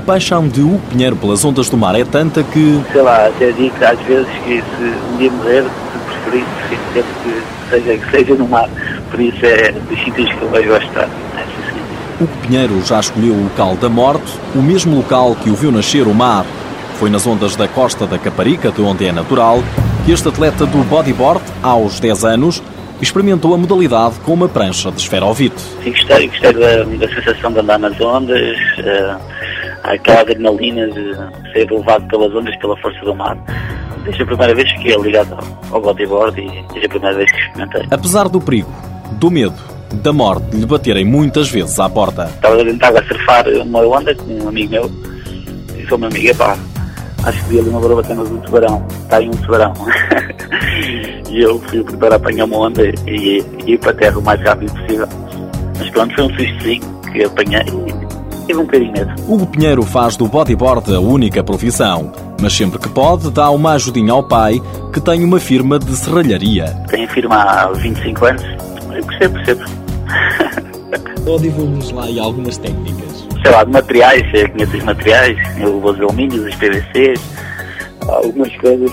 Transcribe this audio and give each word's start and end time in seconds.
paixão 0.00 0.48
de 0.48 0.60
Hugo 0.60 0.80
Pinheiro 0.90 1.16
pelas 1.16 1.44
ondas 1.44 1.68
do 1.68 1.76
mar 1.76 1.94
é 1.94 2.04
tanta 2.04 2.42
que... 2.42 2.82
Sei 2.92 3.02
lá, 3.02 3.26
até 3.26 3.50
digo 3.52 3.74
às 3.84 3.98
vezes 4.00 4.28
que 4.44 4.62
se 4.62 4.94
um 5.12 5.16
dia 5.16 5.30
morrer, 5.30 5.64
preferir, 6.06 6.44
prefiro 6.68 7.06
que 7.22 7.70
seja, 7.70 7.98
que 7.98 8.10
seja 8.10 8.34
no 8.34 8.48
mar. 8.48 8.68
Por 9.10 9.20
isso 9.20 9.44
é 9.44 9.72
dos 9.72 10.04
sítios 10.04 10.32
que 10.32 10.42
eu 10.42 10.50
vejo 10.50 10.68
gostar. 10.68 11.08
Hugo 12.20 12.32
Pinheiro 12.42 12.82
já 12.84 12.98
escolheu 12.98 13.34
o 13.34 13.44
local 13.44 13.76
da 13.76 13.88
morte, 13.88 14.32
o 14.54 14.62
mesmo 14.62 14.96
local 14.96 15.36
que 15.36 15.50
o 15.50 15.54
viu 15.54 15.70
nascer 15.70 16.06
o 16.06 16.14
mar. 16.14 16.46
Foi 16.94 17.10
nas 17.10 17.26
ondas 17.26 17.56
da 17.56 17.68
costa 17.68 18.06
da 18.06 18.18
Caparica, 18.18 18.70
de 18.70 18.80
onde 18.80 19.06
é 19.06 19.12
natural, 19.12 19.62
que 20.06 20.12
este 20.12 20.28
atleta 20.28 20.64
do 20.64 20.78
bodyboard, 20.84 21.42
aos 21.62 22.00
10 22.00 22.24
anos, 22.24 22.62
experimentou 23.02 23.52
a 23.52 23.58
modalidade 23.58 24.14
com 24.20 24.32
uma 24.32 24.48
prancha 24.48 24.90
de 24.90 25.00
esferovite. 25.00 25.60
Sim, 25.82 25.90
gostei, 25.90 26.28
gostei 26.28 26.52
da, 26.54 26.84
da 26.84 27.14
sensação 27.14 27.52
de 27.52 27.60
andar 27.60 27.78
nas 27.78 28.00
ondas, 28.00 28.56
uh, 28.78 29.20
aquela 29.86 30.20
adrenalina 30.20 30.86
de 30.88 31.14
ser 31.52 31.70
levado 31.70 32.06
pelas 32.08 32.34
ondas, 32.34 32.56
pela 32.56 32.76
força 32.78 33.00
do 33.00 33.14
mar. 33.14 33.36
Desde 34.04 34.22
a 34.22 34.26
primeira 34.26 34.54
vez 34.54 34.72
que 34.72 34.92
é 34.92 34.98
ligado 34.98 35.36
ao 35.70 35.80
bodyboard 35.80 36.40
e 36.40 36.62
desde 36.68 36.86
a 36.86 36.88
primeira 36.88 37.16
vez 37.16 37.30
que 37.30 37.38
experimentei. 37.38 37.86
Apesar 37.90 38.28
do 38.28 38.40
perigo, 38.40 38.70
do 39.12 39.30
medo, 39.30 39.76
da 39.94 40.12
morte 40.12 40.56
lhe 40.56 40.66
baterem 40.66 41.04
muitas 41.04 41.50
vezes 41.50 41.78
à 41.78 41.88
porta. 41.88 42.30
Estava 42.42 43.00
a 43.00 43.04
surfar 43.04 43.48
uma 43.48 43.80
onda 43.80 44.14
com 44.14 44.44
um 44.44 44.48
amigo 44.48 44.70
meu 44.70 44.90
e 45.76 45.86
sou 45.88 45.98
meu 45.98 46.08
amigo, 46.08 46.28
epá, 46.28 46.56
acho 47.24 47.44
que 47.44 47.50
vi 47.50 47.60
ali 47.60 47.68
uma 47.68 47.80
barba 47.80 48.00
apenas 48.00 48.30
um 48.30 48.38
tubarão, 48.38 48.86
está 49.02 49.16
aí 49.18 49.28
um 49.28 49.32
tubarão. 49.32 49.72
e 51.30 51.40
eu 51.40 51.58
fui 51.62 51.82
preparar 51.82 52.14
a 52.14 52.16
apanhar 52.16 52.44
uma 52.44 52.58
onda 52.58 52.82
e, 53.06 53.44
e 53.66 53.72
ir 53.72 53.78
para 53.78 53.90
a 53.90 53.94
terra 53.94 54.18
o 54.18 54.22
mais 54.22 54.40
rápido 54.42 54.72
possível. 54.72 55.08
Mas 55.78 55.90
pronto, 55.90 56.14
foi 56.14 56.24
um 56.24 56.30
sustozinho 56.30 57.00
que 57.12 57.24
apanhei 57.24 57.62
e 57.62 58.05
tive 58.46 58.60
um 58.60 58.64
bocadinho 58.64 58.92
medo. 58.92 59.14
Hugo 59.28 59.46
Pinheiro 59.46 59.82
faz 59.82 60.16
do 60.16 60.26
bodyboard 60.28 60.94
a 60.94 61.00
única 61.00 61.42
profissão, 61.42 62.12
mas 62.40 62.52
sempre 62.54 62.78
que 62.78 62.88
pode 62.88 63.30
dá 63.30 63.50
uma 63.50 63.72
ajudinha 63.72 64.12
ao 64.12 64.22
pai 64.22 64.62
que 64.92 65.00
tem 65.00 65.24
uma 65.24 65.40
firma 65.40 65.78
de 65.78 65.94
serralharia. 65.96 66.66
Tenho 66.88 67.04
a 67.04 67.08
firma 67.08 67.36
há 67.36 67.72
25 67.72 68.24
anos, 68.24 68.42
eu 68.94 69.04
percebo, 69.04 69.34
percebo. 69.34 69.64
Ou 71.26 71.38
divulgue-nos 71.38 71.90
lá 71.90 72.04
aí 72.04 72.20
algumas 72.20 72.56
técnicas. 72.56 73.26
Sei 73.42 73.50
lá, 73.50 73.64
de 73.64 73.72
materiais, 73.72 74.22
eu 74.32 74.48
conheço 74.50 74.76
os 74.76 74.84
materiais, 74.84 75.38
eu 75.58 75.80
vou 75.80 75.92
os 75.92 76.00
alumínios, 76.00 76.46
os 76.46 76.54
PVCs, 76.54 77.20
algumas 78.08 78.56
coisas. 78.56 78.90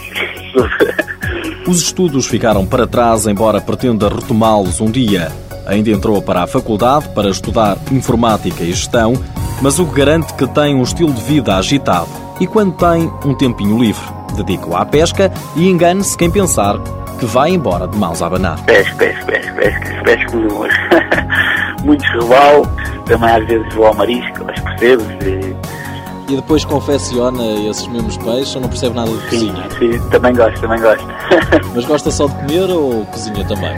os 1.67 1.81
estudos 1.81 2.25
ficaram 2.25 2.65
para 2.65 2.87
trás, 2.87 3.27
embora 3.27 3.61
pretenda 3.61 4.09
retomá-los 4.09 4.81
um 4.81 4.89
dia. 4.89 5.31
Ainda 5.65 5.91
entrou 5.91 6.21
para 6.21 6.43
a 6.43 6.47
faculdade 6.47 7.07
para 7.09 7.29
estudar 7.29 7.77
informática 7.91 8.63
e 8.63 8.73
gestão, 8.73 9.13
mas 9.61 9.79
o 9.79 9.85
que 9.85 9.95
garante 9.95 10.33
que 10.33 10.47
tem 10.47 10.75
um 10.75 10.83
estilo 10.83 11.13
de 11.13 11.21
vida 11.21 11.55
agitado 11.55 12.09
e 12.39 12.47
quando 12.47 12.73
tem 12.73 13.11
um 13.25 13.33
tempinho 13.33 13.77
livre, 13.79 14.03
dedica-o 14.35 14.75
à 14.75 14.85
pesca 14.85 15.31
e 15.55 15.69
engane-se 15.69 16.17
quem 16.17 16.29
pensar 16.29 16.77
que 17.19 17.25
vai 17.25 17.51
embora 17.51 17.87
de 17.87 17.97
mãos 17.97 18.21
a 18.21 18.27
abanar. 18.27 18.59
Pesco, 18.65 18.97
pesco, 18.97 19.25
pesco, 19.25 19.55
pesco, 19.55 20.03
pesco 20.03 20.37
muito 21.85 22.03
robalo, 22.19 22.67
também 23.05 23.29
às 23.29 23.45
vezes 23.45 23.73
vou 23.73 23.85
ao 23.85 23.93
marisco, 23.93 24.43
aos 24.49 24.59
percebes. 24.59 25.07
E... 25.21 26.33
e 26.33 26.35
depois 26.35 26.65
confecciona 26.65 27.43
esses 27.69 27.87
mesmos 27.87 28.17
peixes 28.17 28.55
ou 28.55 28.61
não 28.61 28.69
percebe 28.69 28.95
nada 28.95 29.11
de 29.11 29.21
sim, 29.29 29.53
cozinha? 29.53 29.69
Sim, 29.79 30.09
também 30.09 30.33
gosto, 30.33 30.59
também 30.59 30.81
gosto. 30.81 31.07
Mas 31.75 31.85
gosta 31.85 32.11
só 32.11 32.27
de 32.27 32.33
comer 32.35 32.69
ou 32.69 33.05
cozinha 33.05 33.45
também? 33.45 33.75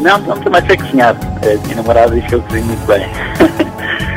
Não, 0.00 0.18
não 0.18 0.38
também 0.40 0.64
sei 0.66 0.76
cozinhar. 0.76 1.16
A 1.42 1.66
minha 1.66 1.76
namorada 1.76 2.14
diz 2.14 2.26
que 2.26 2.34
eu 2.34 2.42
cozinho 2.42 2.66
muito 2.66 2.86
bem. 2.86 3.06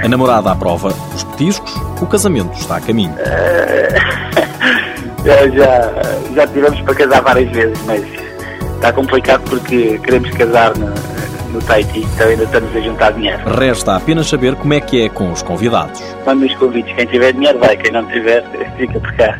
A 0.03 0.07
namorada 0.07 0.51
aprova 0.51 0.89
os 1.13 1.23
petiscos, 1.23 1.73
o 2.01 2.05
casamento 2.05 2.57
está 2.57 2.77
a 2.77 2.81
caminho. 2.81 3.15
Uh, 5.19 5.51
já, 5.53 5.91
já 6.33 6.47
tivemos 6.47 6.79
para 6.79 6.95
casar 6.95 7.21
várias 7.21 7.51
vezes, 7.51 7.77
mas 7.85 8.01
está 8.75 8.93
complicado 8.93 9.43
porque 9.49 9.99
queremos 9.99 10.31
casar 10.31 10.75
no, 10.77 10.87
no 11.51 11.61
Tahiti, 11.61 11.99
então 11.99 12.27
ainda 12.27 12.43
estamos 12.43 12.73
a 12.75 12.79
juntar 12.79 13.11
dinheiro. 13.11 13.39
Resta 13.49 13.97
apenas 13.97 14.27
saber 14.27 14.55
como 14.55 14.73
é 14.73 14.79
que 14.79 15.03
é 15.03 15.09
com 15.09 15.31
os 15.31 15.41
convidados. 15.41 16.01
Quando 16.23 16.45
os 16.45 16.55
convites, 16.55 16.95
quem 16.95 17.05
tiver 17.05 17.33
dinheiro 17.33 17.59
vai, 17.59 17.75
quem 17.75 17.91
não 17.91 18.05
tiver, 18.05 18.43
fica 18.77 18.99
por 18.99 19.13
cá. 19.13 19.37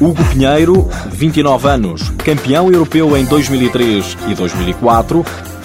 Hugo 0.00 0.24
Pinheiro, 0.24 0.88
29 1.10 1.68
anos, 1.68 2.10
campeão 2.24 2.70
europeu 2.70 3.16
em 3.16 3.24
2003 3.24 4.16
e 4.28 4.34
2004, 4.34 5.24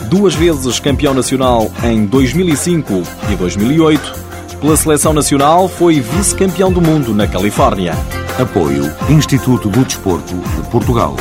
duas 0.10 0.36
vezes 0.36 0.80
campeão 0.80 1.14
nacional 1.14 1.72
em 1.84 2.06
2005 2.06 3.04
e 3.32 3.36
2008. 3.36 4.28
Pela 4.60 4.76
seleção 4.76 5.14
nacional, 5.14 5.68
foi 5.68 6.00
vice-campeão 6.00 6.72
do 6.72 6.82
mundo 6.82 7.14
na 7.14 7.28
Califórnia. 7.28 7.94
Apoio 8.40 8.92
Instituto 9.10 9.70
do 9.70 9.84
Desporto 9.84 10.36
de 10.36 10.70
Portugal. 10.70 11.16